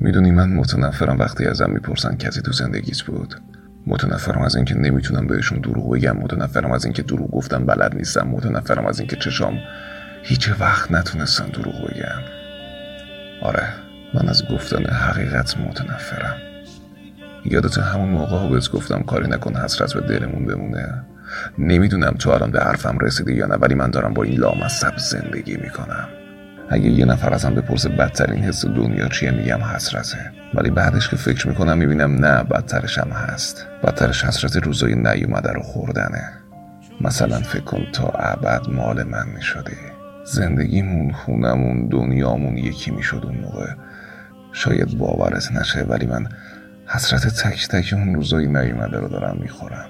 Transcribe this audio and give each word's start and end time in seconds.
می‌دونی 0.00 0.30
من 0.30 0.48
متنفرم 0.48 1.18
وقتی 1.18 1.46
ازم 1.46 1.70
می‌پرسن 1.70 2.16
کسی 2.16 2.40
تو 2.40 2.52
زندگیت 2.52 3.02
بود؟ 3.02 3.34
متنفرم 3.86 4.42
از 4.42 4.56
اینکه 4.56 4.74
نمی‌تونم 4.74 5.26
بهشون 5.26 5.58
دروغ 5.58 5.94
بگم 5.94 6.16
متنفرم 6.16 6.72
از 6.72 6.84
اینکه 6.84 7.02
دروغ 7.02 7.30
گفتم 7.30 7.66
بلد 7.66 7.96
نیستم 7.96 8.28
متنفرم 8.28 8.86
از 8.86 8.98
اینکه 8.98 9.16
چشام 9.16 9.58
هیچ 10.22 10.50
وقت 10.60 10.92
نتونستن 10.92 11.46
دروغ 11.46 11.90
بگم 11.90 12.22
آره 13.42 13.68
من 14.14 14.28
از 14.28 14.42
گفتن 14.52 14.84
حقیقت 14.84 15.58
متنفرم. 15.58 16.36
یادت 17.44 17.78
همون 17.78 18.08
موقع 18.08 18.50
بهت 18.50 18.70
گفتم 18.70 19.02
کاری 19.02 19.28
نکن 19.28 19.56
حسرت 19.56 19.94
به 19.94 20.00
دلمون 20.00 20.46
بمونه. 20.46 21.04
نمی‌دونم 21.58 22.14
تو 22.18 22.30
الان 22.30 22.50
به 22.50 22.60
حرفم 22.60 22.98
رسیدی 22.98 23.32
یا 23.32 23.46
نه 23.46 23.54
ولی 23.54 23.74
من 23.74 23.90
دارم 23.90 24.14
با 24.14 24.22
این 24.22 24.38
لامصب 24.38 24.96
زندگی 24.96 25.56
می‌کنم. 25.56 26.08
اگه 26.72 26.90
یه 26.90 27.04
نفر 27.04 27.34
ازم 27.34 27.54
بپرسه 27.54 27.88
بدترین 27.88 28.44
حس 28.44 28.66
دنیا 28.66 29.08
چیه 29.08 29.30
میگم 29.30 29.60
حسرته. 29.62 30.32
ولی 30.54 30.70
بعدش 30.70 31.08
که 31.08 31.16
فکر 31.16 31.48
می‌کنم 31.48 31.78
می‌بینم 31.78 32.24
نه 32.24 32.42
بدترش 32.42 32.98
هم 32.98 33.10
هست. 33.10 33.66
بدترش 33.82 34.24
حسرت 34.24 34.56
روزای 34.56 34.94
نیومده 34.94 35.52
رو 35.52 35.62
خوردنه. 35.62 36.32
مثلا 37.00 37.40
فکر 37.40 37.60
کن 37.64 37.86
تا 37.92 38.08
ابد 38.08 38.68
مال 38.68 39.02
من 39.02 39.28
می‌شدی. 39.28 39.76
زندگیمون 40.24 41.12
خونمون 41.12 41.88
دنیامون 41.88 42.56
یکی 42.56 42.90
می‌شد 42.90 43.22
اون 43.24 43.38
موقع. 43.38 43.72
شاید 44.52 44.98
باورت 44.98 45.52
نشه 45.52 45.80
ولی 45.80 46.06
من 46.06 46.26
حسرت 46.86 47.26
تک 47.26 47.68
تک 47.68 47.92
اون 47.92 48.14
روزای 48.14 48.46
نیومده 48.46 48.98
رو 48.98 49.08
دارم 49.08 49.36
می‌خورم. 49.40 49.86